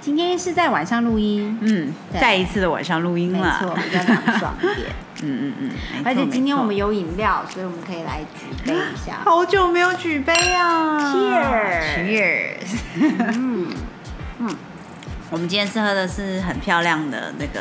[0.00, 3.58] 今天是在晚上录音，嗯，再一次的晚上录音了没了。
[3.60, 4.88] 错，比较凉爽一点。
[5.22, 5.70] 嗯嗯嗯，
[6.02, 9.18] 而且今天我们有饮料，所以我们可以来举杯一下。
[9.24, 12.78] 好久没有举杯啊 Cheers Cheers！
[12.98, 13.68] 嗯，
[15.30, 17.60] 我们今天是喝的是很漂亮的那个，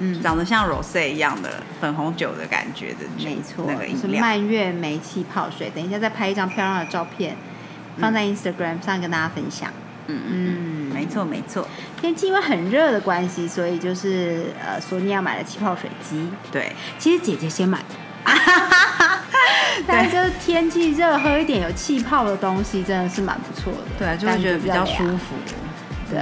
[0.00, 4.08] 嗯长得像 rose 一样的粉红酒的感觉的酒，没错那个，饮是。
[4.08, 5.70] 蔓越莓气泡水。
[5.72, 7.36] 等一下再拍一张漂亮的照片，
[7.98, 9.70] 放在 Instagram 上跟大家分享。
[10.08, 11.66] 嗯嗯嗯，没错没错，
[12.00, 16.28] 天气因为很热的关系，所以就是呃，索尼娅买了气泡水机。
[16.50, 17.78] 对，其实姐姐先买，
[19.86, 23.78] 但是就是天气热，喝一点有气泡的东西真的是蛮不错的。
[23.98, 25.04] 对啊，就会感觉得比较舒。
[25.16, 25.36] 服。
[26.10, 26.20] 对，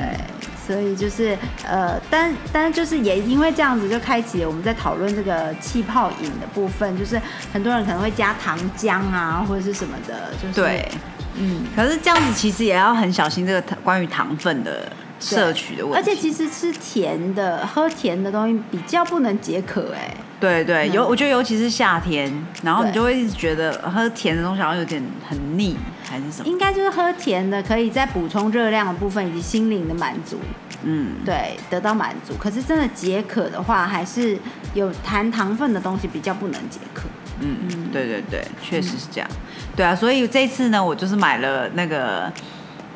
[0.67, 7.21] 所以就是呃，但但就是也因为这样子，就开启了我们在讨论这个气泡饮的部分，就是
[7.53, 10.91] 很多人可能会加糖浆啊，或者是什么的，就是对，
[11.37, 11.65] 嗯。
[11.75, 14.91] 可是这样子其实也要很小心这个糖关于糖分的
[15.21, 15.99] 摄取的问题。
[15.99, 22.31] 而且其实吃甜的、喝甜的东西比较不能解渴哎、对对，尤我觉得尤其是夏天，
[22.63, 26.49] 然后你就会一直觉得喝甜的东西好像有点很腻，还是什么？
[26.49, 30.39] 应该就是喝甜的，可以在补充热量的部分以及心灵的满足，
[30.83, 32.35] 嗯，对，得到满足。
[32.39, 34.37] 可是真的解渴的话，还是
[34.75, 37.05] 有含糖分的东西比较不能解渴。
[37.41, 39.29] 嗯，对对对，确实是这样。
[39.77, 42.33] 对啊，所以这次呢，我就是买了那个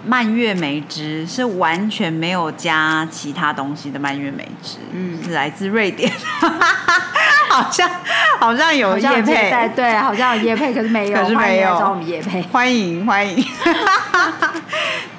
[0.07, 6.11] 蔓越莓汁，是完全没有加其他东西的蔓越莓汁，嗯是来自瑞典，
[7.49, 7.91] 好像
[8.39, 12.43] 好像有叶配，对，好像有叶配，可是没有，可是没有欢迎来找我们叶配。
[12.43, 13.45] 欢迎欢迎。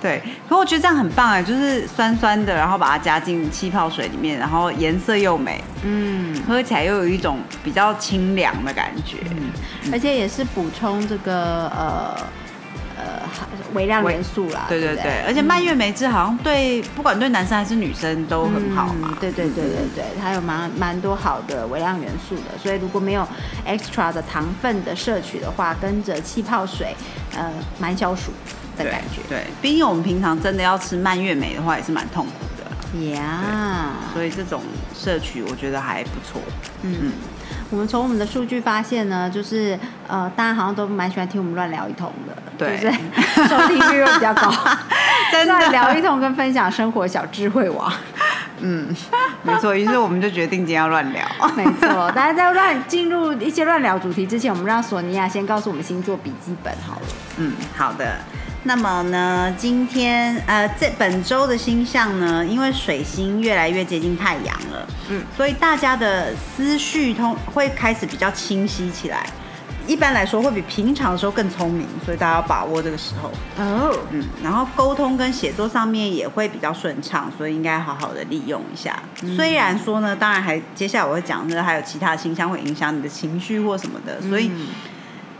[0.01, 9.17] 对，可我觉得这样很棒哎，就是酸酸的，然后把它加进气泡水里面，然后颜色又美，嗯，喝起来又有一种比较清凉的感觉。
[9.91, 12.15] 而且也是补充这个呃
[12.95, 13.03] 呃
[13.73, 14.65] 微量元素啦。
[14.69, 19.17] 对对不对，而且蔓越莓汁好像对不管对男生还是女生都很好嘛嗯。
[19.19, 23.27] 对对对对对，它有蛮蛮多好的微量元素的，所以如果没有
[23.67, 26.95] extra 的糖分的摄取的话，跟着气泡水，
[27.35, 28.31] 呃，蛮消暑
[28.83, 29.21] 的感觉。
[29.29, 34.61] 对，毕竟我们平常真的要吃蔓越莓的话，也是蛮痛苦的，呀，所以这种
[34.95, 36.41] 摄取我觉得还不错。
[36.83, 37.11] 嗯，
[37.69, 42.97] 我们从我们的数据发现呢，就是呃，大家好像都蛮喜欢听我们乱聊一通的，对就是
[43.47, 44.51] 收听率又比较高。
[45.31, 47.91] 真的乱聊一通跟分享生活小智慧网，
[48.61, 48.87] 嗯，
[49.43, 49.75] 没错。
[49.75, 51.23] 于是我们就决定今天要乱聊。
[51.55, 52.11] 没错。
[52.13, 57.01] 大家在乱进入一些乱聊主题之前，我们让索尼娅先告诉我们星座笔记本好了。
[57.37, 58.17] 嗯，好的。
[58.63, 69.25] 那么呢，今天呃，这本周的星象呢，因为水星越来越接近太阳了，嗯，所以大家的思绪通会开始比较清晰起来。
[69.87, 73.31] 一般来说，会比平常的时候更聪明，所以大家要把握这个时候。
[73.57, 79.01] 哦，嗯，然后沟通跟写作上面也会比较顺畅，所以应该好好的利用一下。
[79.35, 84.67] 虽然说呢，当然还接下来我会讲的还有其他的星象会影响你的情绪或什么的，所以嗯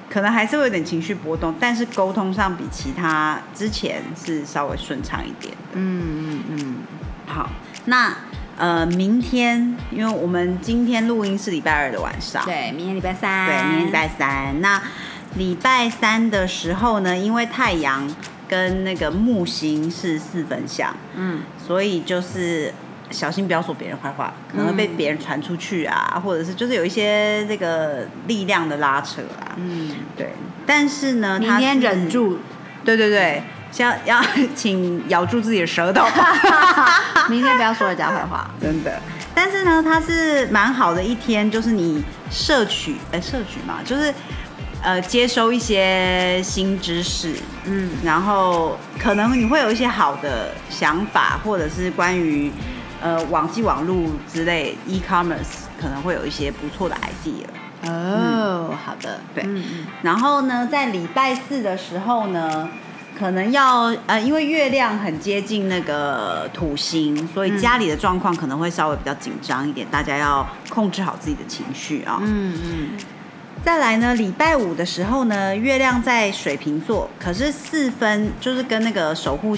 [0.10, 5.60] 可能还是会有点情绪波动，但是沟通上比其他之前是稍微顺畅一点的。
[5.74, 6.76] 嗯嗯嗯，
[7.28, 7.50] 好，
[7.86, 8.14] 那
[8.58, 14.60] 呃，明天因为我们今天录音是礼拜二的晚上，对，明天礼拜三，对，明天礼拜三。
[14.62, 14.82] 那
[15.36, 18.14] 礼拜三的时候呢，因为太阳
[18.48, 22.74] 跟那个木星是四分相，嗯所以就是
[23.12, 29.56] 小心不要说别人坏话，可能会被别人传出去啊，或者是就是有一些这个力量的拉扯啊。
[29.58, 30.34] 嗯，对，
[30.66, 32.10] 但是呢，明天忍。
[32.10, 32.40] 住，
[32.86, 33.44] 对对对，
[33.78, 34.22] 要要
[34.56, 36.06] 请咬住自己的舌头。
[37.30, 38.50] 明天不要说人家坏话。
[38.62, 39.00] 真的。
[39.36, 44.14] 但是呢，它是蛮好的一天，就是你摄取，呃，摄取嘛，就是
[44.82, 47.34] 呃，接收一些新知识，
[47.66, 52.52] 嗯然后可能你会有一些好的想法，或者是关于
[53.02, 57.46] 呃网际网络之类 e-commerce，可能会有一些不错的 idea。
[57.90, 62.68] 哦，好的，对嗯嗯然后呢，在礼拜四的时候呢，
[63.18, 72.20] 可能要呃，因为月亮很接近那个土星，所以家里的状况可能会稍微比较紧张一点，大家要控制好自己的情绪啊。
[72.22, 72.90] 嗯嗯，
[73.64, 79.56] 再来呢，礼拜五的时候呢，月亮在水瓶座，可是四分就是跟那个守护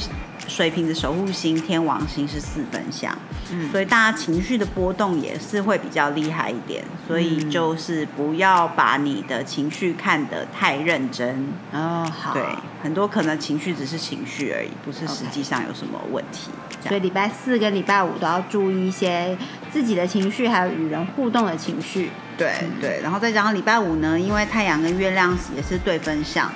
[0.52, 3.18] 水瓶的守护星天王星是四分相，
[3.54, 11.48] 嗯所以大家情绪的波动也是会比较厉害一点，所以就是不要把你的情绪看得太认真。
[11.72, 12.44] 哦，好，对，
[12.84, 16.52] 很多可能情绪只是情绪而已，不是实际上有什么问题。
[16.86, 19.38] 所以礼拜四跟礼拜五都要注意一些
[19.72, 22.10] 自己的情绪，还有与人互动的情绪。
[22.38, 22.52] 对
[22.82, 26.52] 对，然后再加上礼拜五呢，因为太阳跟月亮也是对分相，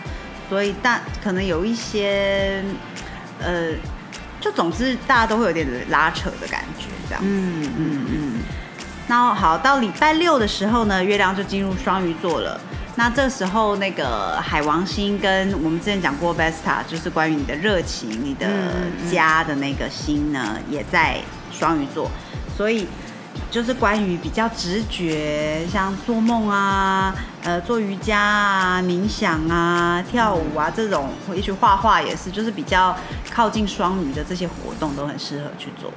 [0.49, 2.63] 所以大可能有一些
[3.41, 3.71] 呃，
[4.39, 7.21] 就总之大家都会有点拉扯的感觉，这样。
[7.25, 8.33] 嗯嗯嗯，
[9.07, 12.59] 然后好，到礼拜六的时候呢，月亮就进入双鱼座了。
[12.97, 18.47] 那这时候，那个海王星跟我们之前讲过 Vesta，就是关于你的热情、你的
[19.11, 21.19] 家的那个星呢，也在
[21.51, 22.09] 双鱼座，
[22.55, 22.87] 所以
[23.51, 32.95] 就是关于比较直觉，像做梦啊、呃做瑜伽啊、冥想啊、跳舞啊这种，也许画画也是，就是比较
[33.35, 35.91] 靠近双鱼的这些活动都很适合去做。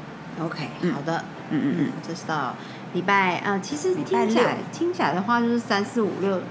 [0.45, 1.93] OK，嗯好的，嗯嗯嗯。
[2.07, 2.55] 这是到
[2.95, 6.43] 礼拜，呃，其实听起来听起来的话，就是三四五六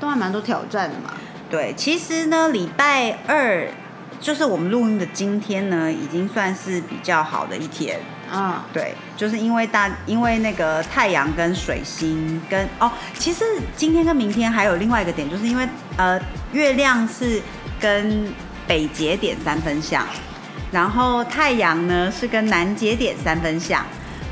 [0.00, 1.12] 都还蛮多挑战的嘛。
[1.48, 3.68] 对，其实呢，礼拜二
[4.20, 8.00] 就是我们录音的今天呢，已经算是比较好的一天。
[8.32, 13.44] 嗯、对，就是因为大，因为那个太阳跟水星跟哦，其实
[13.76, 16.20] 今天跟明天还有另外一个点，就是因为呃，
[16.52, 17.40] 月亮是
[17.78, 18.26] 跟
[18.66, 20.06] 北节点三分相，
[20.72, 23.84] 然后太阳呢是跟南节点三分相，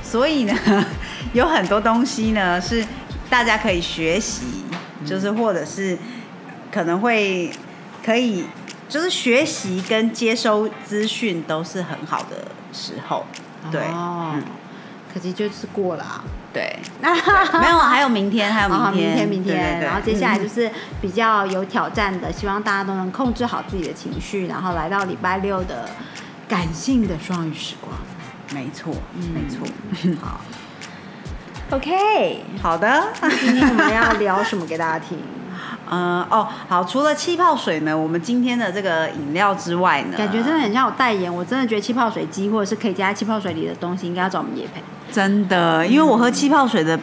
[0.02, 0.54] 所以呢，
[1.32, 2.84] 有很多东西呢是
[3.28, 4.64] 大家可以学习，
[5.06, 5.98] 就是或者是
[6.70, 7.50] 可能会
[8.04, 8.44] 可以，
[8.88, 13.24] 就是学习跟接收资讯都是很好的时候。
[13.70, 14.42] 对，哦嗯，
[15.12, 16.24] 可惜就是过了、啊。
[16.52, 17.14] 对，那
[17.60, 20.70] 没有，还有明天，还有，明天，明天，明天，然后接下来就嗯是
[21.00, 25.88] 比较有挑战的，希望大家都能控制好自己的情绪，然后来到礼拜六的
[26.48, 27.96] 感性的双语时光。
[28.54, 29.30] 没错，嗯。
[29.32, 29.66] 没错。
[30.20, 30.40] 好
[31.70, 33.02] ，OK，好的，
[33.40, 35.18] 今天我们要聊什么给大家听？
[35.92, 44.82] 呃，哦，好，除了气泡水呢，我们今天的这个饮料之外呢，感觉真的很像有代言，我真的觉得气泡水机或者是可以加在气泡水里的东西，应该要找我们叶培。
[45.10, 46.98] 真的，因为我喝气泡水的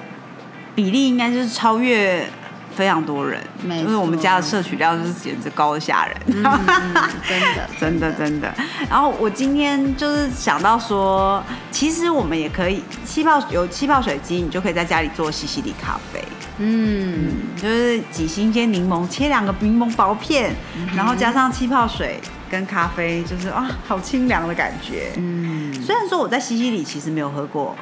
[0.74, 2.28] 比例应该就是超越
[2.76, 6.16] 非常多人，没就是我们家的摄取量就是简直高的吓人。
[6.28, 8.54] 真的， 真的真的。
[8.90, 16.24] 然后我今天就是想到说，其实我们也可以气泡有气泡水机，你就可以在家里做西西里咖啡。
[16.62, 20.54] 嗯，就是挤新鲜柠檬，切两个柠檬薄片，
[20.96, 22.20] 然后加上气泡水
[22.52, 25.14] 跟咖啡，就是啊，好清凉的感觉。
[25.16, 27.74] 嗯，虽然说我在西西里其实没有喝过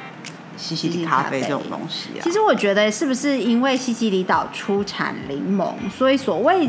[0.58, 6.68] 西西里咖啡这种东西啊其，实我觉得是不是因为西西里岛出产柠檬，所以所谓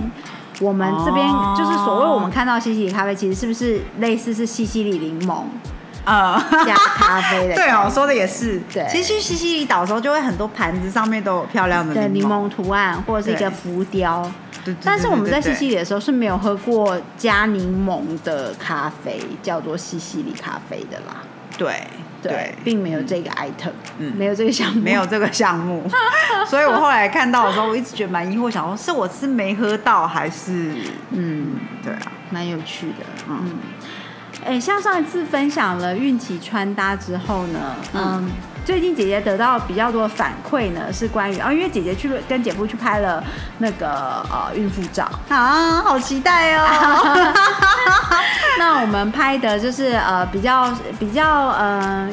[0.62, 5.44] 我们这边、哦就是所谓我们看到西西里咖啡，其实是不是类似是西西里柠檬
[6.06, 7.56] 呃，加咖啡的？
[7.58, 8.62] 对哦，说的也是。
[8.74, 12.46] 对其实去西西里岛的时候，就会很多盘子上面都有漂亮的的柠檬。
[12.46, 14.22] 檬图案或者是一个浮雕。
[14.64, 21.18] 对对对但是我们在西西里的时候是没有喝过加柠檬的咖啡，叫做西西里咖啡的啦。
[21.58, 21.84] 对
[22.22, 24.14] 对，并没有这个 item，嗯。
[24.16, 25.84] 没有这个项目，没有这个项目，
[26.48, 30.74] 所以我后来看到的时候，我一直觉得蛮疑惑，想说是我是没喝到还是？
[31.12, 31.48] 嗯，
[31.84, 32.12] 对啊？
[32.30, 33.40] 蛮有趣的，嗯。
[33.46, 33.58] 嗯。
[34.46, 38.32] 哎、像上一次分享了孕期穿搭之后呢，嗯，嗯
[38.66, 43.24] 最近姐姐得到比较多的反馈呢，是关于啊，因为姐姐去了跟姐夫去拍了
[43.58, 43.90] 那个
[44.32, 47.34] 呃孕妇照，啊，好期待哦！
[48.60, 52.10] 那我们拍的就是呃比较比较呃。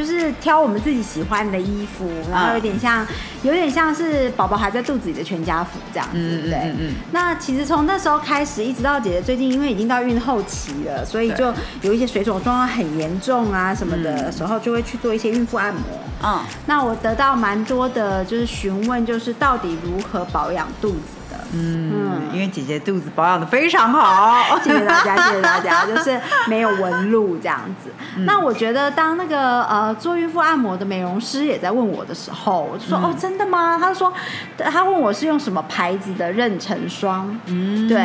[0.00, 3.06] 就是挑我们自己喜欢的衣服，然后有点像，
[3.42, 6.54] 有点像是宝宝还在肚子里的全家福这样子，对。
[6.54, 11.52] 嗯嗯那其实从那时候开始，一直到姐姐最近，因为已经到孕后期了，所以就
[11.82, 15.82] 有一些水肿状况很严重啊什么的时候，就会去做一些孕妇按摩。
[16.24, 21.19] 嗯，那我得到蛮多的，就是询问，就是到底如何保养肚子的。
[21.52, 27.90] 嗯，因为姐姐肚子保养的非常好，谢谢大家，谢谢大家， 就是没有纹路这样子。
[28.16, 28.24] 嗯。
[28.24, 33.04] 那我觉得，当那个呃做孕妇按摩的美容师也在问我的时候，我就说、嗯。
[33.04, 33.78] 哦，真的吗？
[33.80, 34.12] 他说
[34.58, 37.88] 他问我是用什么牌子的妊娠霜，嗯。
[37.88, 37.98] 对，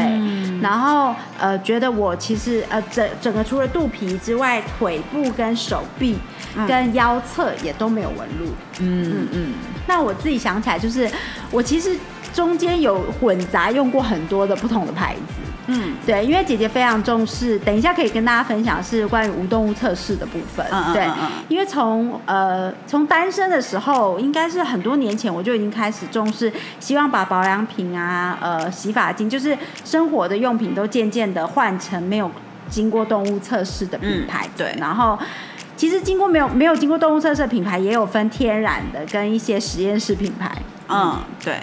[0.61, 6.17] 然后呃觉得我其实呃整整个除了肚皮之外，腿部跟手臂
[6.67, 8.51] 跟腰侧也都没有纹路。
[8.79, 9.27] 嗯。
[9.31, 9.53] 嗯。
[9.87, 11.07] 那我自己想起来，就是
[11.51, 11.95] 我其实
[12.35, 15.41] 中间有混杂用过很多的不同的牌子。
[15.67, 20.63] 嗯对，因为姐姐非常重视，等一下可以跟大家分享是关于无动物测试的部分。
[20.93, 32.29] 对，嗯嗯嗯嗯因为从呃从单身的时候，应该是很多年前我就已经开始重视，希望把保养品啊、呃洗发精，就是生活的用品都渐渐的换成没有
[32.69, 34.45] 经过动物测试的品牌。
[34.45, 35.17] 嗯对然后
[35.75, 40.51] 其实经过没有没有经过动物测试的品牌，也有分天然的跟一些实验室品牌。
[40.87, 41.59] 嗯，对，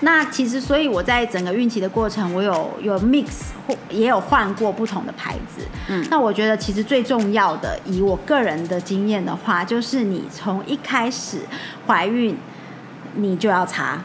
[0.00, 3.26] 那其实，所以我在整个孕期的过程，我有有 mix
[3.66, 5.62] 或也有换过不同的牌子。
[5.88, 11.40] 嗯那我觉得其实最重要的，以我个人的经验的话，就是你从一开始
[11.86, 12.36] 怀孕，
[13.14, 13.98] 你就要擦。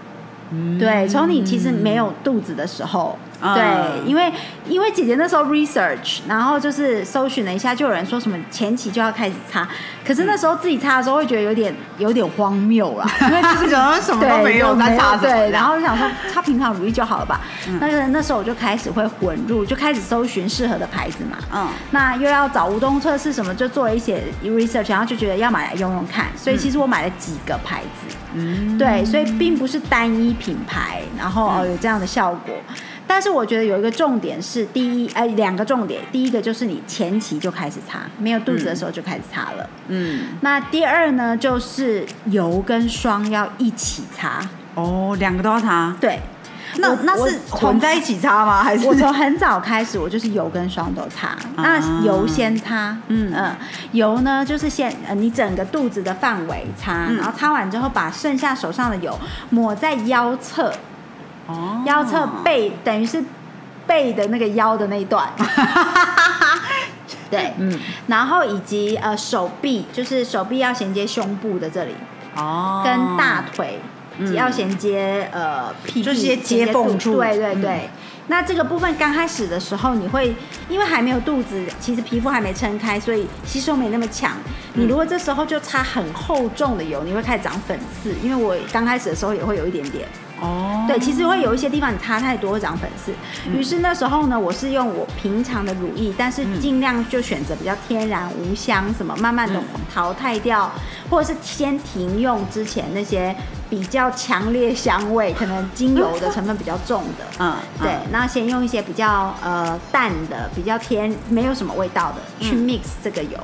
[0.79, 3.53] 对，从你其实没有肚子的时候，嗯。
[3.55, 4.31] 对，因为
[4.67, 9.67] 因为姐姐那时候 research，然后就是搜寻了一下，就有人说什么前期就要开始擦，
[10.05, 17.41] 可是那时候自己擦的时候会觉得有点有点荒谬啦，因 为就是怎么什么都没有 对在擦对，然后就想说擦平常乳液就好了吧。
[17.79, 21.37] 那个那时候我就开始会混入，就开始搜寻适合的牌子嘛。
[21.53, 21.67] 嗯。
[21.91, 28.15] 那又要找无动测试什么，就做了一些 research，然后就觉得要买来用用看，所以其实我买了几个牌子。
[28.35, 32.55] 嗯，对，所以并不是单一品牌，然后哦有这样的效果。
[33.07, 39.69] 但是我觉得有一个重点是，第一，呃，两个重点，第一个就是你前期就开始擦，没有肚子的时候就开始擦了。
[39.87, 44.39] 嗯，那第二呢，就是油跟霜要一起擦。
[44.75, 46.19] 哦，两个都要擦，对，
[46.79, 48.63] 那那是混在一起擦吗？
[48.63, 48.87] 还是？
[48.87, 51.37] 我从很早开始，我就是油跟霜都擦。
[51.57, 53.31] 那油先擦，嗯。
[53.35, 53.55] 嗯，
[53.91, 57.17] 油呢就是先呃你整个肚子的范围擦，嗯。
[57.17, 59.15] 然后擦完之后把剩下手上的油
[59.51, 60.73] 抹在腰侧，
[61.47, 63.23] 哦腰侧背等于是
[63.85, 65.29] 背的那个腰的那一段。
[67.29, 71.95] 对，嗯然后以及呃手臂，就是手臂要衔接胸部的这里，
[72.35, 73.79] 哦，跟大腿
[74.19, 77.89] 嗯要衔接呃屁股，就是些接缝处对对嗯对。
[78.27, 80.33] 那这个部分刚开始的时候，你会
[80.69, 84.31] 因为还没有肚子，其实皮肤还没撑开，所以吸收没那么强。
[84.75, 88.13] 你如果这时候就擦很厚重的油，你会开始长粉刺。
[88.23, 90.07] 因为我刚开始的时候也会有一点点，
[90.43, 93.13] 哦，对，其实会有一些地方你擦太多会长粉刺。
[93.49, 99.61] 于是那时候呢，我是用我平常的乳液，但是尽量就选择比较天然无香什么，慢慢的
[99.93, 100.69] 淘汰掉，
[101.09, 103.33] 或者是先停用之前那些
[103.69, 107.25] 比较强烈香味，可能精油的成分比较重的。
[107.39, 113.39] 嗯，对，那先用一些比较呃淡的、比较天、没有什么味道的去 mix 这个油，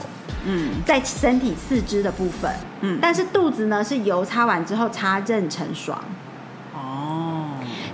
[0.45, 2.53] 嗯在身体四肢的部分。
[2.81, 5.97] 嗯但是肚子呢是油擦完之后擦妊娠霜。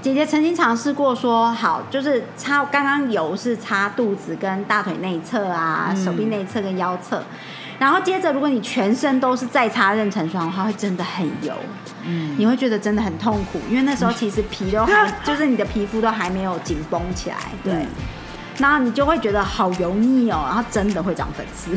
[0.06, 6.06] 哦，姐姐曾经尝试过说，好，就是擦刚刚油是擦肚子跟大腿内侧啊，嗯。
[6.06, 7.24] 手臂内侧跟腰侧，
[7.80, 11.56] 然后接着如果你全身都是再擦妊娠霜的话，会真的很油，
[12.04, 12.36] 嗯。
[12.38, 17.74] 你会觉得真的很痛苦，因为那时候其实皮都还 就是你的皮肤都还没有紧绷起来，对。
[17.74, 17.88] 嗯
[18.58, 21.72] 然后你就会觉得好油腻哦，然后真的会长粉刺。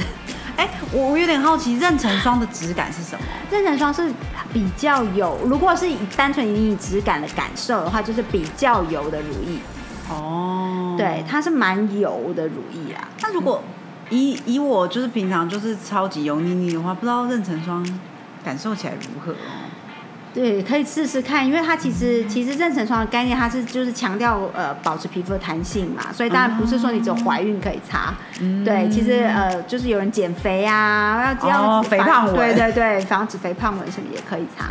[0.59, 3.25] 哎，我我有点好奇，妊娠霜的质感是什么？
[3.51, 4.13] 妊娠霜是
[4.53, 9.61] 比较油，如果是以单纯以你质感的感受的话，就是比较油的乳液。
[10.11, 13.07] 哦，对，，它是蛮油的乳液啦。
[13.23, 13.63] 那如果
[14.11, 18.01] 以以我就是平常就是超级油腻腻的话，不知道妊娠霜
[18.45, 19.68] 感受起来如何哦？
[20.35, 28.15] 对，可以试试看，因为它其实其实妊娠霜的概念，它是就是强调呃保持皮肤的弹性嘛，所以当然不是说你只有怀孕可以擦。
[28.41, 34.67] 嗯对，其实呃就是有人减肥啊，要要哦肥胖纹对对对，防止肥胖纹什么也可以擦。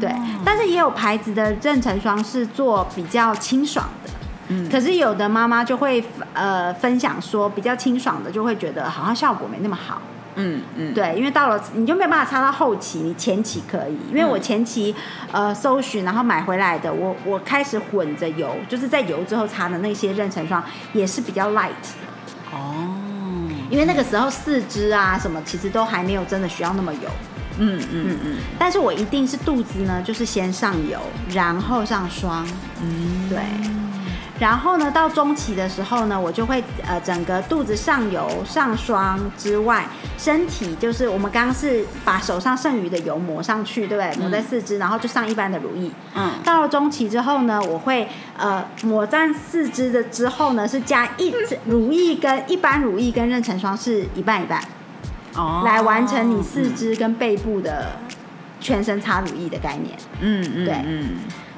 [0.00, 0.10] 对，
[0.44, 4.10] 但是也有牌子的妊娠霜是做比较清爽的。
[4.48, 10.02] 嗯可是有的妈妈就会呃分享说，比较清爽的就会觉得好像效果没那么好。
[10.36, 14.94] 嗯嗯，对，因为到了你就没有办法擦到后期，你前期可以，因为我前期
[15.32, 21.70] 呃搜寻然后买回来的，我我开始混着油，就是在油之后擦的那些妊娠霜也是比较 light，
[22.52, 22.96] 哦，
[23.68, 27.10] 因为那个时候四肢啊什么其实都还没有真的需要那么油，
[27.58, 28.18] 嗯嗯嗯。
[28.24, 31.00] 嗯但是我一定是肚子呢就是先上油，
[31.32, 32.46] 然后上霜，
[32.80, 33.38] 嗯，对。
[34.40, 44.22] 然后呢，到中期的时候呢，我就会呃整个肚子上油上霜之外，身体就是我们刚刚是把手上剩余的油抹上去，对不对？
[44.22, 45.90] 抹在四肢，然后就上一般的乳液。
[46.14, 51.34] 嗯到了中期之后呢，我会呃抹在四肢的之后呢，是加一
[51.66, 54.58] 乳液跟一般乳液跟妊娠霜是一半一半，
[55.36, 57.92] 哦，来完成你四肢跟背部的
[58.58, 59.98] 全身擦乳液的概念。
[60.20, 61.08] 嗯嗯对嗯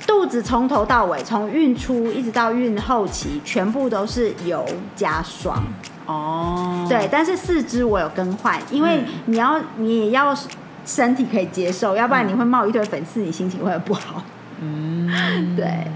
[0.07, 4.65] 肚子从头到尾，从孕初一直到孕后期，全部都是油
[4.97, 5.63] 加霜。
[6.07, 10.37] 哦，对，但是四肢我有更换，因为嗯你要你也要
[10.85, 14.23] 身体可以接受，要不然你会冒一堆粉刺，你心情会不好。
[14.61, 15.87] 嗯 对。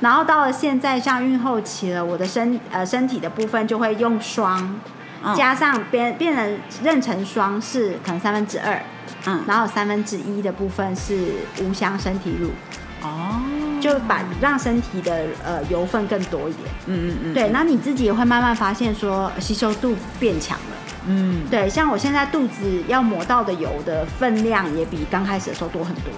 [0.00, 4.80] 然后到了现在，像孕后期了，我的身呃身体的部分就会用霜，
[5.22, 8.82] 嗯加上变变成妊娠霜是可能三分之二，
[9.26, 12.50] 嗯然后三分之一的部分是无香身体乳。
[13.02, 13.40] 哦，
[13.80, 16.68] 就把让身体的呃油分更多一点。
[16.86, 20.76] 嗯嗯嗯，对，那你自己也会慢慢发现说吸收度变强了。
[21.06, 26.12] 嗯，对，像我现在肚子要抹到的油的分量也比刚开始的时候多很多。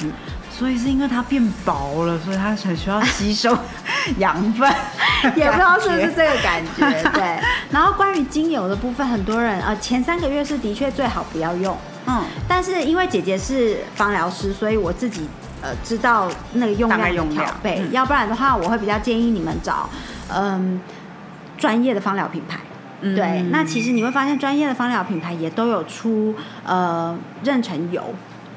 [0.00, 0.12] 嗯
[0.50, 3.56] 所以是因为它变薄了，所以它才需要吸收
[4.18, 4.70] 养分，
[5.34, 7.10] 也不知道是不是这个感觉。
[7.10, 7.40] 对，
[7.72, 15.28] 然后关于精油的部分，很多人呃前三个月是的确最好不要用，嗯，但是因为姐姐是芳疗师，所以我自己
[15.62, 17.92] 呃知道那个用量调配，嗯。
[17.92, 19.88] 要不然的话，我会比较建议你们找
[20.28, 20.80] 嗯
[21.56, 22.58] 专业的芳疗品牌。
[23.00, 23.14] 嗯。
[23.14, 28.02] 对，那其实你会发现专业的芳疗品牌也都有出呃妊娠油，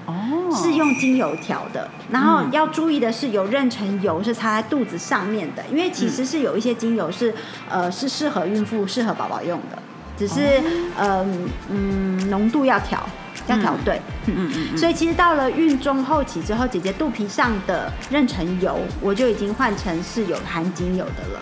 [0.08, 0.14] 哦，
[0.52, 1.88] 是用精油调的。
[2.12, 2.52] 然后嗯。
[2.52, 7.34] 要注意的是，有妊娠油是擦在肚子上面的，因为其实是有一些精油是
[7.70, 9.78] 呃是适合孕妇、适合宝宝用的，
[10.18, 10.62] 只是
[10.98, 11.26] 呃
[11.70, 13.04] 嗯浓度要调，
[13.48, 14.02] 要调对。
[14.26, 21.42] 嗯嗯嗯，所以其实到了孕中后期之后，姐姐肚皮上的妊娠油，我就已经换成是有含精油的了。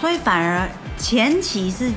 [0.00, 1.90] 所以反而前期是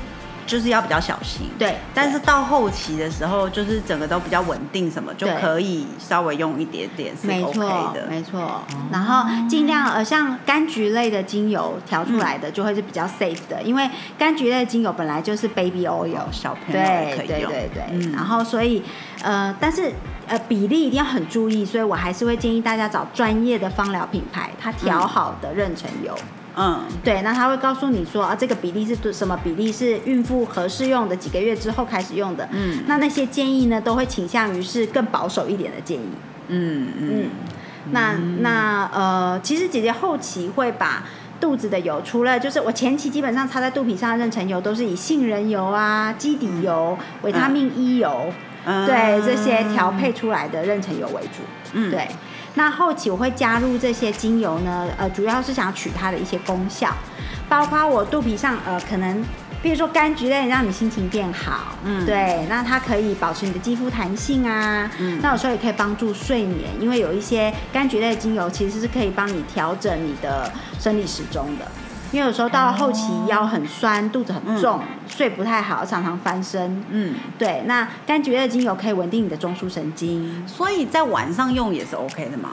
[0.45, 8.07] 就是要比较小心，对，但是到后期的时候，就是整个都比较稳定，什么就可以稍微用一点点是没 OK 错，的。
[8.09, 8.61] 没错。
[8.91, 17.83] 然后尽量呃，像柑橘类的精油调出来的就会是比较 safe 的，因为柑橘类的精油本来就是 baby oil，哦小朋友也对对可以用对对。
[17.91, 18.83] 嗯然后所以
[19.23, 19.91] 呃，但是
[20.27, 26.15] 呃比例一定要很注意，所以我还是会建议大家找专业的芳疗品牌，它调好的妊娠油。
[26.55, 32.47] 嗯，对，那他会告诉你说啊，这个比例是什么比例是孕妇合适用的，几个月之后开始用的。
[32.51, 32.83] 嗯。
[32.85, 36.09] 那那些建议呢，都会倾向于是更保守一点的建议。
[36.49, 37.09] 嗯嗯。
[37.09, 37.29] 嗯，
[37.91, 41.03] 那那呃，其实姐姐后期会把
[41.39, 48.31] 肚子的油，除了就是我前期基本上擦在肚皮上的妊娠油都是以杏仁油啊、基底油、维他命 E 油，
[48.65, 48.85] 嗯。
[48.85, 51.41] 对这些调配出来的妊娠油为主。
[51.73, 51.89] 嗯。
[51.89, 52.07] 对。
[52.55, 56.93] 那后期我会加入这些精油呢，呃，主要是想取它的一些功效，
[57.49, 59.23] 包括我肚皮上呃可能。
[59.61, 71.65] 比如说柑橘类让你心情变好，嗯对，那它可以保持你的肌肤弹性啊，嗯那有时候也可以帮助睡眠，因为有一些柑橘类的精油其实是可以帮你调整你的生理时钟的。
[72.13, 76.83] 因为有时候到了后期腰很酸，肚子很重，睡不太好，常常翻身。
[76.89, 80.47] 嗯，对，那柑橘类的精油可以稳定你的中枢神经。
[80.47, 82.51] 所以在晚上用也是 OK 的嘛。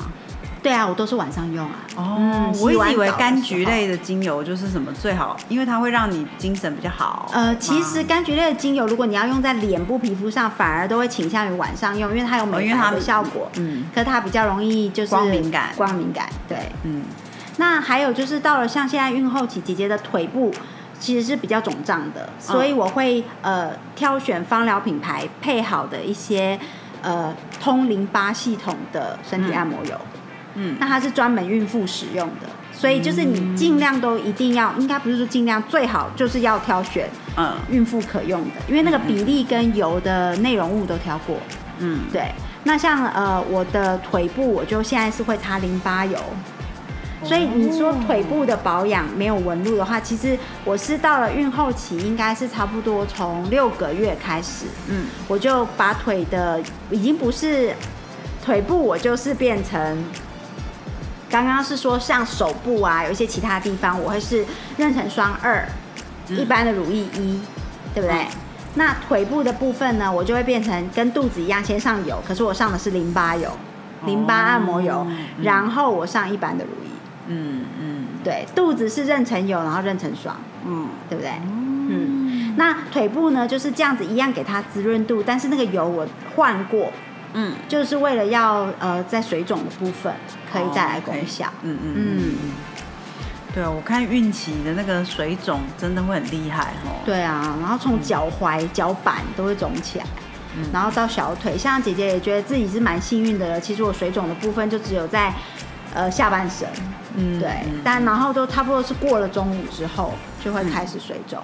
[0.62, 1.72] 对啊，我都是晚上用啊。
[1.96, 7.30] 哦嗯我一直以为柑橘类的精油就是什么最好，因为它会让你精神比较好。
[7.32, 13.50] 呃，其实柑橘类的精油，如果你要用在脸部皮肤上，反而都会倾向于晚上用，因为它有哦美白的效果。
[13.56, 16.26] 嗯可是它比较容易就是光敏感光敏感。
[16.46, 17.02] 对，嗯
[17.60, 20.50] 那还有就是到了像现在孕后期，姐姐的腿部
[20.98, 26.58] 其实是比较肿胀的，所以我会呃挑选芳疗品牌配好的一些
[27.02, 29.94] 呃通淋巴系统的身体按摩油。
[30.54, 41.36] 嗯那它是专门孕妇使用的，所以就是你尽量都一定要，应该不是说尽量，最好就是要挑选嗯孕妇可用的，因为那个比例跟油的内容物都挑过。
[41.78, 42.32] 嗯对，
[42.64, 46.18] 那像呃我的腿部，我就现在是会擦淋巴油。
[47.22, 55.06] 所以你说腿部的保养没有纹路的话，其实我是到了孕后期，应该是差不多从六个月开始，嗯。
[55.28, 57.74] 我就把腿的已经不是
[58.42, 60.02] 腿部，我就是变成
[61.28, 64.44] 刚刚是说像手部啊，有一些其他地方，我会是
[64.78, 65.68] 妊娠霜二，
[66.28, 67.40] 一般的乳液一，
[67.94, 68.16] 对不对？
[68.16, 68.26] 嗯。
[68.76, 73.50] 那腿部的部分呢，我就会变成跟肚子一样，先上油，可是我上的是淋巴油，
[74.06, 75.26] 淋巴按摩油，嗯。
[75.42, 76.89] 然后我上一般的乳液。
[77.32, 81.30] 嗯嗯对，肚子是妊娠油，然后妊娠霜，嗯对不对？
[81.92, 86.92] 嗯，那腿部呢就是这样子，一样给它滋润度，但是那个油我换过，
[87.34, 90.12] 嗯，就是为了要呃在水肿的部分
[90.52, 91.46] 可以带来功效。
[91.62, 92.34] 嗯嗯嗯。
[93.52, 97.02] 对啊，我看孕期的那个水肿真的会很厉害哦。
[97.04, 100.04] 对啊，然后从脚踝、脚板都会肿起来，
[100.56, 103.60] 嗯然后到小腿，像姐姐也觉得自己是蛮幸运的了。
[103.60, 105.34] 其实我水肿的部分就只有在
[105.94, 106.68] 呃下半身，
[107.16, 111.38] 嗯对，嗯但然后都差不多是过了中午之后就会开始水肿。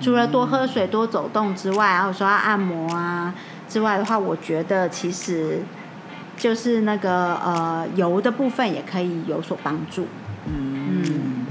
[0.00, 3.34] 除了多喝水、多走动之外，还有说要按摩啊
[3.68, 5.62] 之外的话，我觉得其实
[6.36, 10.06] 就是那个呃油的部分也可以有所帮助。
[10.46, 11.46] 嗯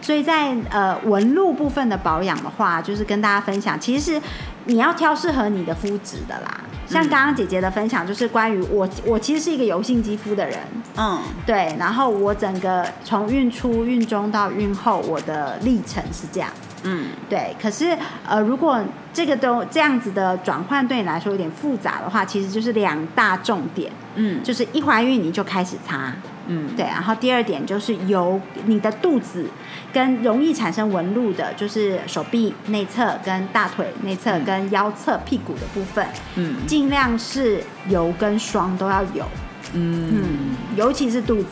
[0.00, 4.20] 所以在呃纹路部分的保养的话，就是跟大家分享，其实
[4.64, 6.60] 你要挑适合你的肤质的啦。
[6.86, 10.58] 像刚刚姐姐的分享，就是关于我，我其实是一个油性肌肤的人，
[10.96, 11.18] 嗯。
[11.44, 16.48] 对，然后我整个从孕初、孕中到孕后，我的历程是这样。
[16.82, 17.96] 嗯，对，可是
[18.26, 18.80] 呃，如果
[19.12, 24.42] 这个都这样子的转换对你来说有点复杂的话，其实就是两大重点，嗯。
[24.44, 26.12] 就是一怀孕你就开始擦，
[26.46, 29.44] 嗯，对，然后第二点就是由你的肚子
[29.92, 36.06] 跟容易产生纹路的，就是手臂内侧、跟大腿内侧、嗯跟腰侧、屁股的部分，
[36.36, 36.56] 嗯。
[36.66, 39.24] 尽量是油跟霜都要有，
[39.72, 40.22] 嗯。
[40.22, 41.48] 嗯，尤其是肚子。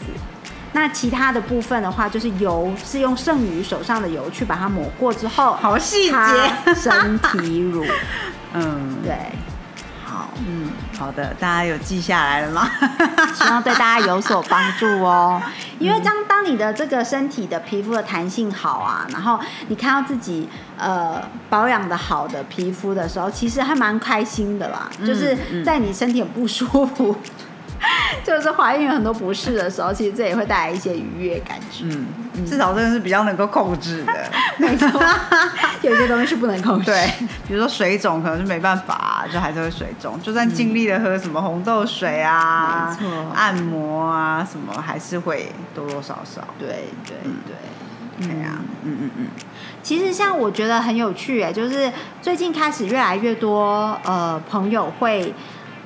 [0.72, 6.74] 那其他的部分的话，就是油是用剩余手上的油去把它抹过之后，好细节。
[6.74, 7.84] 身体乳，
[8.54, 9.16] 嗯，对，
[10.14, 12.70] 好，嗯，好的，大家有记下来了吗？
[13.34, 15.42] 希望对大家有所帮助哦。
[15.80, 20.48] 因为当当你的这个身体的皮肤的弹性好啊，然后你看到自己
[20.78, 24.88] 呃保养的好的皮肤的时候，其实还蛮开心的啦。
[25.00, 27.16] 嗯就是嗯在你身体很不舒服，
[28.24, 31.84] 就是怀孕有很多不适的时候，其实这也会带来一些愉悦感觉。
[31.84, 32.06] 嗯，
[32.46, 34.12] 至少这个是比较能够控制的。
[34.58, 34.88] 没错，
[35.82, 36.86] 有些东西是不能控制。
[36.86, 37.10] 对，
[37.46, 42.96] 比如说水肿可能是没办法、就还是会水肿，就算尽力的喝什么红豆水啊、
[43.34, 46.42] 按摩啊什么，还是会多多少少。
[46.58, 46.68] 对
[47.06, 47.54] 对对。
[48.16, 49.26] 对啊，嗯嗯嗯，
[49.82, 55.34] 其实像我觉得很有趣哎，就是最近开始越来越多呃朋友会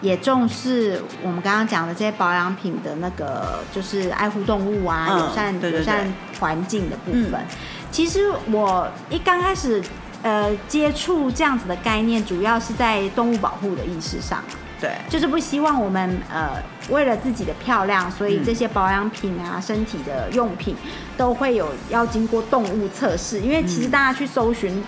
[0.01, 7.33] 也重视我们刚刚讲的这些保养品的那个就是爱护动物啊、嗯友善友善环境的部分。
[7.35, 7.47] 嗯。
[7.91, 9.83] 其实我一刚开始
[10.23, 14.43] 呃接触这样子的概念，主要是在动物保护的意识上。
[14.81, 18.45] 对，就是不希望我们呃为了自己的漂亮，所以嗯。
[18.45, 20.77] 这些保养品啊、身体的用品
[21.17, 24.81] 都会有要经过动物测试，因为其实大家去搜寻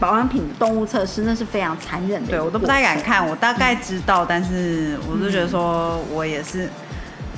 [0.00, 2.30] 保养品动物测试，那是非常残忍的。
[2.30, 3.00] 对我都不太敢。
[3.02, 6.68] 看，我大概知道，但是我是觉得说我也是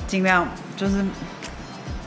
[0.07, 1.03] 尽量就是。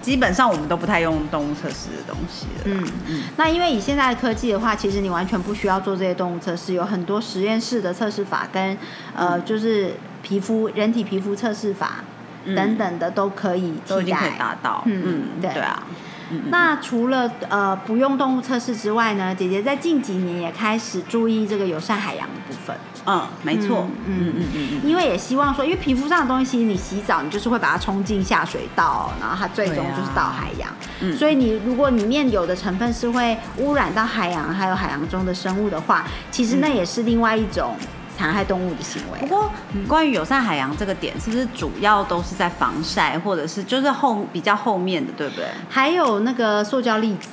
[0.04, 2.62] 基本上我们都不太用动物测试的东西了。
[2.66, 8.76] 嗯嗯，那因为以现在的科技的话，其实你完全不需要做这些动物测试，有很多实验室的测试法跟
[9.16, 12.04] 呃就是皮肤人体皮肤测试法
[12.44, 14.30] 嗯等等的都可以替都已经可以。
[14.38, 14.82] 达到。
[14.84, 15.82] 嗯对啊。
[16.30, 23.86] 嗯嗯那除了呃不用动物测试之外呢，姐姐在近几年也开始注意这个友善海洋的部分，嗯，没错。
[24.06, 30.70] 嗯嗯嗯因为也希望说，因为皮肤上的东西，你洗澡你就是会把它冲进下水道，然后它最终就是到海洋。
[31.00, 31.16] 嗯。
[31.16, 37.76] 所以你如果里面有的成分是会污染到海洋，还有海洋中的生物的话，其实那也是另外一种
[38.16, 39.18] 残害动物的行为。
[39.20, 39.50] 不过，
[39.88, 45.44] 关于友善海洋这个点，是不是主要都是在防晒，或者是就是后比较后面的，对不对？
[45.68, 47.30] 还有那个塑胶粒子，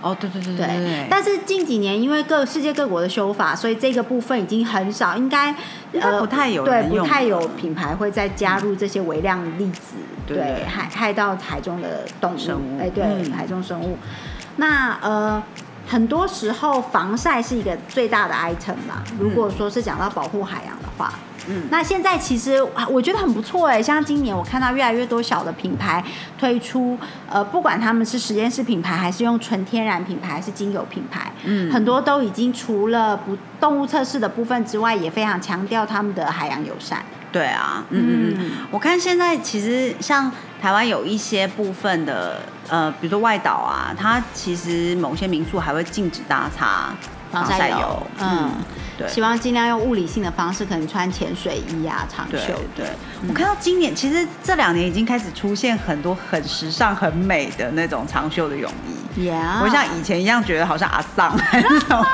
[0.00, 5.54] 哦，对对对对，对但是近几年因为各世界各国的修法，所以这个部分已经很少，应该
[5.92, 9.94] 呃不太有人对，不太有品牌会再加入这些微量粒子，
[10.26, 13.96] 对对，害害到海中的动物，哎，对，嗯海中生物。
[14.56, 15.42] 那呃。
[15.88, 19.02] 很多时候，防晒是一个最大的 item 啦。
[19.18, 21.14] 如果说是讲到保护海洋的话，
[21.48, 26.04] 嗯那现在其实啊我觉得很不错哎，像今年我看到越来越多小的品牌
[26.38, 37.02] 推出，呃，不管他们是实验室品牌，还是用纯天然品牌，还是精油品牌，嗯很多都已经除了不动物测试的部分之外，也非常强调他们的海洋友善。
[37.32, 38.00] 对啊，嗯。
[38.00, 46.94] 嗯嗯嗯，我看现在其实像台湾有一些部分的，呃，比如说外岛啊，它其实某些民宿还会禁止大家擦
[47.30, 47.78] 防晒油。
[47.78, 48.50] 油，嗯，
[48.96, 49.08] 对。
[49.08, 52.54] 希望尽量用物理性的方式，可能穿潜水衣啊、长对袖。
[52.74, 52.86] 对，
[53.28, 61.36] 我看到今年其实这两年已经开始出现很多很时尚、很美的那种长袖的泳衣，Yeah，不像以前一样觉得好像阿桑。
[61.36, 62.06] 还是什么。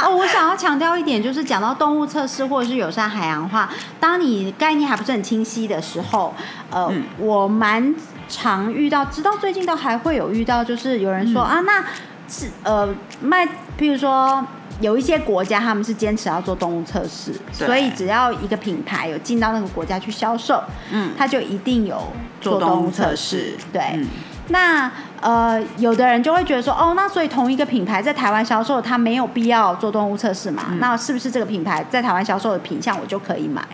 [0.00, 6.32] 哦，我想要强调一点，就是讲到动物测试或者是友善海洋化，当你概念还不是很清晰的时候，
[6.70, 7.02] 呃，嗯。
[7.18, 7.94] 我蛮
[8.28, 11.44] 常遇到，直到最近都还会有遇到，就是有人说、嗯。
[11.44, 11.84] 啊，那
[12.28, 13.44] 是呃卖，
[13.78, 14.46] 譬如说。
[14.80, 21.12] 有一些国家他们是坚持要做动物测试，所以只要一个品牌有进到那个国家去销售，嗯。
[21.16, 23.54] 它就一定有做动物测测试。
[23.72, 24.08] 对，嗯。
[24.48, 24.90] 那
[25.24, 30.64] 呃，有的人就会觉得说，哦，那所以同一个品牌在台湾销售，它没有必要做动物测试嘛？
[30.68, 33.64] 嗯那是不是这个品牌在台湾销售的品相我就可以买？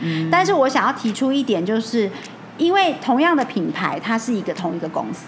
[0.00, 2.10] 嗯但是我想要提出一点，就是
[2.58, 5.26] 因为同样的品牌，它是一个同一个公司，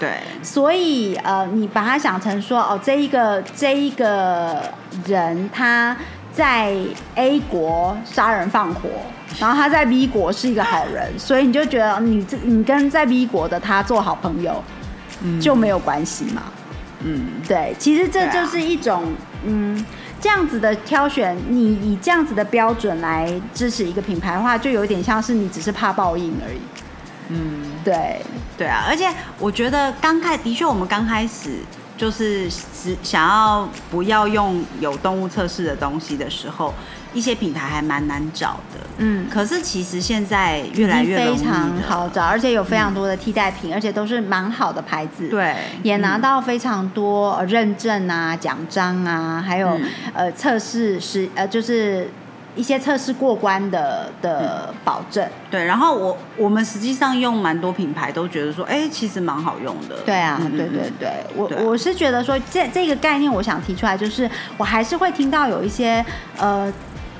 [0.00, 4.60] 对，所以呃，你把它想成说，哦，这一个这一个
[5.06, 5.96] 人他
[6.32, 6.74] 在
[7.14, 8.88] A 国杀人放火，
[9.38, 14.62] 然后他在 B 国是一个好人，所以你就觉得你这你跟在 B 国的他做好朋友
[15.40, 16.42] 就没有关系嘛？
[17.02, 19.12] 嗯，对，其实这就是一种
[19.44, 19.84] 嗯。
[20.22, 26.60] 这样子的挑选，你以这样子的标准来支持一个品牌的话，就有点像是你只是怕报应而已。
[27.30, 27.72] 嗯。
[27.82, 28.20] 对，
[28.58, 31.60] 对啊，而且我觉得刚开的确，我们刚开始
[31.96, 36.74] 就是只想要不要用有动物测试的东西的时候，
[37.12, 38.80] 一些品牌还蛮难找的。
[39.02, 45.28] 嗯，可是其实现在越来越非常好找，而且有非常多的替代品，而且都是蛮好的牌子。。
[45.28, 52.10] 对，也拿嗯到非常多呃认证啊、奖章啊，还有、嗯呃测试是呃就是
[52.54, 55.26] 一些测试过关的的保证。
[55.50, 55.64] 对。
[55.64, 59.96] 然后我我们实际上用蛮多品牌都觉得说，哎，其实蛮好用的。
[60.04, 66.04] 对啊，嗯对对对，我我是觉得说这这个概念，我想提出来，就是我还是会听到有一些
[66.36, 66.70] 呃。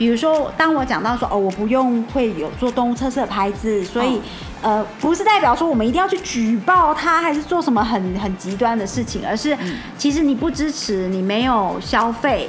[0.01, 4.19] 比如说，当我讲到说哦，我不用会有做动物测试的牌子，所以、
[4.63, 9.77] 呃，不是代表说我们一定要去举报它，还是做什么很很极端的事情，而是、嗯。
[9.99, 12.49] 其实你不支持，你没有消费，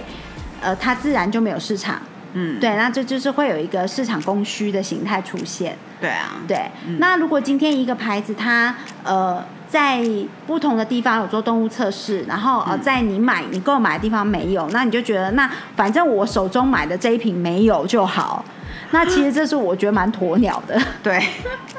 [0.61, 2.01] 呃，它自然就没有市场。
[2.31, 5.77] 嗯，对，那这就是会有一个市场供需的形态出现。
[5.99, 6.97] 对啊，对，嗯。
[6.99, 10.03] 那如果今天一个牌子它呃在
[10.45, 12.81] 不同的地方有做动物测试，然后呃嗯。
[12.81, 18.43] 在你买你购买的地方没有，那你就觉得那反正我手中买的这一瓶没有就好。
[18.91, 21.23] 那 其实这是我觉得蛮鸵鸟的，对。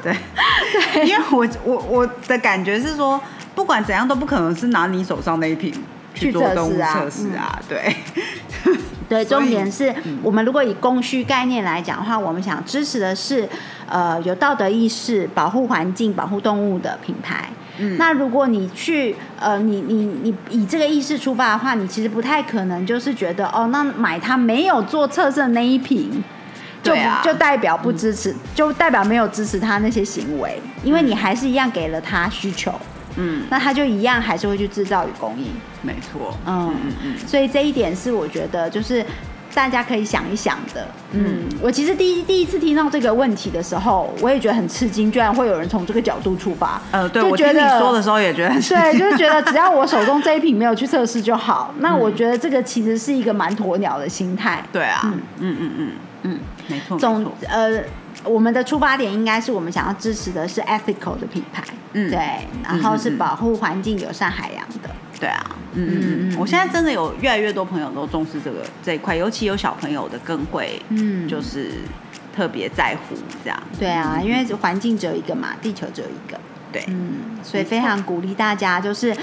[0.01, 0.13] 对，
[1.05, 3.21] 因为我我我的感觉是说，
[3.53, 5.71] 不管怎样都不可能是拿你手上那一瓶
[6.23, 7.95] 去做动物测试啊对，
[9.09, 10.19] 对， 重点是嗯。
[10.23, 13.47] 我们如果以供需概念来讲的话，我们想支持的是
[13.87, 17.49] 呃有道德意识、保护环境、保护动物的品牌。
[17.77, 17.97] 嗯。
[17.97, 26.23] 那如果你去呃，你你你以这个意识出发的话，你其实不太可能就是觉得哦，那买它没有做测试的那一瓶，
[26.81, 32.71] 就就代表不支持，就代表没有支持他那些行为，因为你还是一样给了他需求，
[33.17, 35.47] 嗯，那他就一样还是会去制造与供应。
[35.81, 39.05] 没错，嗯嗯嗯嗯，所以这一点是我觉得就是
[39.53, 40.87] 大家可以想一想的。
[41.11, 46.81] 嗯，我其实第一第一次听到这个问题的时候，我也觉得很吃惊，居然会有人从这个角度出发。
[46.91, 51.73] 呃，对我听你就觉得说的时候也觉得很对，就是觉得 只要我手中这一瓶没有去测试就好。
[51.79, 54.63] 那我觉得这个其实是一个蛮鸵鸟的心态。
[54.71, 55.91] 对啊，嗯嗯嗯嗯
[56.23, 57.83] 嗯，没错，总，呃，
[58.23, 62.09] 我们的出发点应该是我们想要支持的是 ethical 的品牌，嗯。
[62.09, 64.89] 对，然后是保护环境、友善海洋的。
[65.19, 71.27] 对啊，嗯嗯嗯，我现在真的有越来越多朋友都重视这个这一块，尤其有小朋友的更会，嗯。
[71.27, 71.71] 就是
[72.35, 76.39] 特别在乎这样，对啊，因为环境只有一个嘛，地球只有一个。
[76.71, 79.15] 对，嗯，所以非常鼓励大家，就是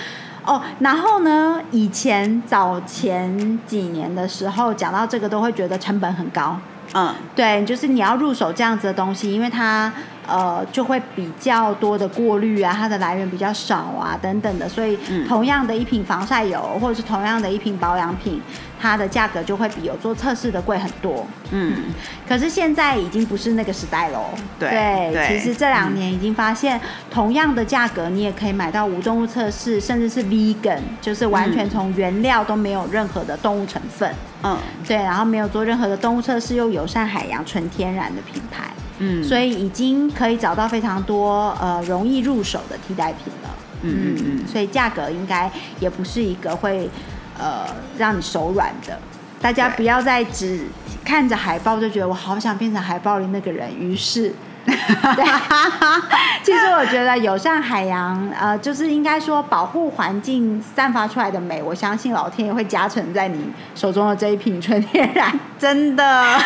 [0.46, 6.56] 哦，然后呢，以前早前几年的时候讲到这个，都会觉得成本很高。
[6.92, 9.92] 嗯，对，就是你要入手这样子的东西，因为它
[10.26, 18.40] 呃就会比较多的过滤啊，它的来源比较少啊，等等的，所以嗯同样的一瓶防晒油，或者是同样的一瓶保养品，
[18.80, 21.26] 它的价格就会比有做测试的贵很多。
[21.50, 21.92] 嗯，
[22.28, 24.26] 可是现在已经不是那个时代喽。
[24.58, 26.80] 对对其实这两年已经发现，
[27.10, 34.12] 同样的价格，你也可以买到无动物测试，甚至是 vegan，就是完全从原料都没有任何的动物成分。
[34.42, 34.56] 嗯
[34.86, 43.50] 对，然后没有做任何的动物测试，又友善海洋、纯天然的品牌，嗯，所以已经可以找到非常多呃容易入手的替代品了。
[43.82, 46.88] 嗯嗯嗯所以价格应该也不是一个会
[47.36, 47.66] 呃
[47.98, 48.96] 让你手软的。
[49.40, 50.66] 大家不要再只
[51.04, 54.32] 看着海报就觉得我好想变成海报里那个人，于是。
[54.66, 55.24] 对，
[56.44, 66.02] 其实我觉得友善海洋，呃，就是应该说保护环境散发出来的美，我相信老天爷会加成在你手中的这一瓶纯天然真的，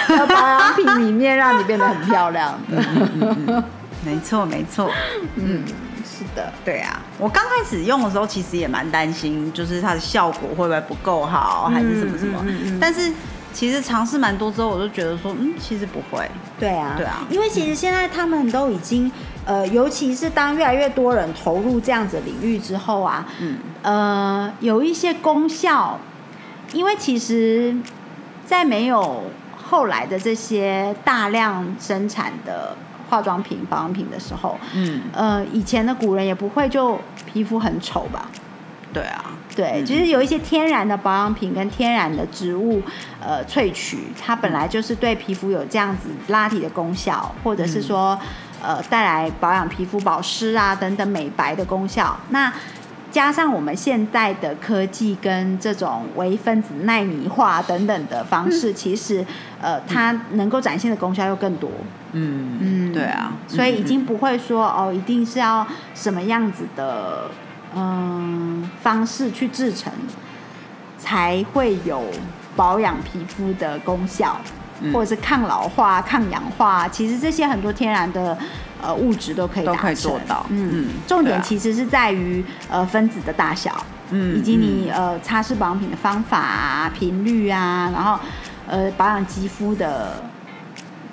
[0.08, 2.58] 的 保养品里面，让你变得很漂亮。
[2.70, 3.62] 的。
[4.04, 4.90] 没错没错，
[5.36, 5.64] 嗯，
[6.04, 12.38] 是的，对啊，我刚开始用的时候，其实也蛮担心，就是它的效果会不会不够好，还是什么什么。
[12.44, 12.78] 嗯嗯嗯嗯。
[12.78, 13.10] 但是
[13.54, 16.28] 其实尝试蛮多之后，我就觉得说，嗯，其实不会。
[16.58, 19.10] 对啊，对啊因为其实现在他们都已经，
[19.46, 25.98] 呃，尤其是当越来越多人投入这样子的领域之后啊，嗯呃，有一些功效，
[26.72, 27.74] 因为其实，
[28.44, 29.22] 在没有
[29.56, 32.76] 后来的这些大量生产的
[33.08, 36.98] 化妆品、保养品的时候，嗯，呃，以前的古人也不会就
[37.32, 38.28] 皮肤很丑吧？
[38.94, 42.80] 对啊，对，其就是有一些天然的保养品跟天然的植物
[43.20, 48.16] 呃萃取，它本来就是对皮肤有这样子拉提的功效，或者是说
[48.62, 52.16] 呃带来保养皮肤保湿啊等等美白的功效。
[52.30, 52.52] 那
[53.10, 59.24] 加上我们现代的科技跟这种微分子纳米化等等的方式，其实
[59.60, 61.70] 呃它能够展现的功效又更多。
[62.12, 62.92] 嗯嗯。
[62.92, 67.30] 对啊，所以已嗯经不会说哦，一定是要什么样子的
[67.74, 69.92] 嗯方式去制成，
[70.98, 72.04] 才会有
[72.56, 74.36] 保养皮肤的功效，
[74.80, 76.88] 嗯或者是抗老化、抗氧化。
[76.88, 78.36] 其实这些很多天然的
[78.82, 83.84] 呃物质都可以都可以做到嗯嗯重点其实是在于呃分子的大小。
[84.10, 88.20] 嗯以及你呃擦拭保养品的方法啊、频率啊，然后
[88.68, 90.22] 呃保养肌肤的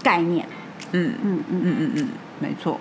[0.04, 0.46] 概念。
[0.92, 2.08] 嗯嗯嗯，嗯嗯嗯，
[2.40, 2.78] 没错。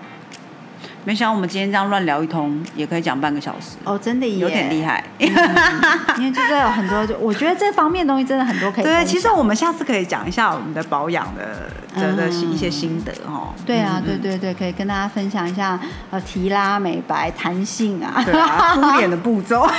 [1.05, 5.03] 没想到我们今天这样乱聊一通，也可以讲半个小时，哦，真的耶，有点厉害。
[5.19, 13.49] 因为就是有很多，就我觉得这方面东西真的很多可以分对，其实我们下次可以讲一下我们的保养的的的嗯一些心得哦。
[13.65, 15.79] 对啊，嗯对对对，可以跟大家分享一下
[16.11, 19.67] 呃提拉、美白、弹性啊，对啊，敷脸的步骤。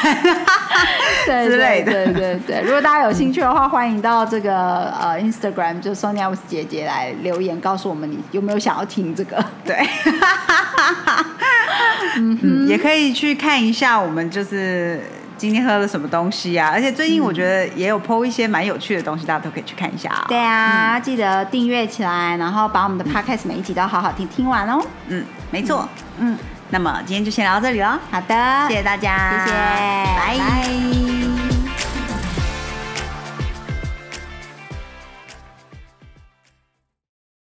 [1.25, 9.43] 对之类的对对对对，如果大家有兴趣的话，欢迎到这个呃 Instagram 就 Sonia 姐姐来留言，告诉我们你有没有想要听这个。
[9.63, 9.75] 对，
[12.17, 15.01] 嗯，也可以去看一下我们就是
[15.37, 24.79] 今天喝了什么东西啊，而且最近我觉得也有 PO 一些蛮有趣的东西，大家都可以去看一下啊、对啊，记得订阅起来，然后把我们的 Podcast 每一集都好好听听完哦。
[25.07, 25.87] 嗯，没错。
[26.19, 26.37] 嗯，
[26.69, 30.37] 那么今天就先聊到这里了，好的，谢谢大家，谢谢，拜。
[30.37, 31.10] 拜